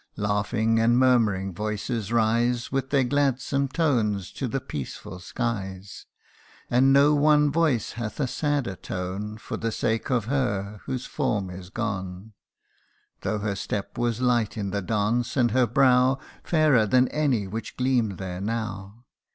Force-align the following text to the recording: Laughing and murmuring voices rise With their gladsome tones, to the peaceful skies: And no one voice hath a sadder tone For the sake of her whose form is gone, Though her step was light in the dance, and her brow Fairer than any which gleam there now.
Laughing 0.17 0.79
and 0.79 0.97
murmuring 0.97 1.53
voices 1.53 2.11
rise 2.11 2.71
With 2.71 2.89
their 2.89 3.03
gladsome 3.03 3.67
tones, 3.67 4.31
to 4.31 4.47
the 4.47 4.59
peaceful 4.59 5.19
skies: 5.19 6.07
And 6.71 6.91
no 6.91 7.13
one 7.13 7.51
voice 7.51 7.91
hath 7.91 8.19
a 8.19 8.25
sadder 8.25 8.75
tone 8.75 9.37
For 9.37 9.57
the 9.57 9.71
sake 9.71 10.09
of 10.09 10.25
her 10.25 10.81
whose 10.85 11.05
form 11.05 11.51
is 11.51 11.69
gone, 11.69 12.33
Though 13.21 13.37
her 13.45 13.55
step 13.55 13.95
was 13.95 14.21
light 14.21 14.57
in 14.57 14.71
the 14.71 14.81
dance, 14.81 15.37
and 15.37 15.51
her 15.51 15.67
brow 15.67 16.17
Fairer 16.43 16.87
than 16.87 17.07
any 17.09 17.45
which 17.45 17.77
gleam 17.77 18.15
there 18.15 18.41
now. 18.41 19.05